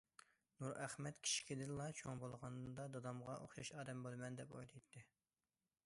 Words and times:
نۇرئەخمەت 0.61 1.19
كىچىكىدىنلا:‹‹ 1.25 1.91
چوڭ 1.99 2.23
بولغاندا 2.25 2.87
دادامغا 2.97 3.37
ئوخشاش 3.45 3.73
ئادەم 3.77 4.03
بولىمەن››، 4.07 4.41
دەپ 4.41 4.57
ئويلايتتى. 4.57 5.07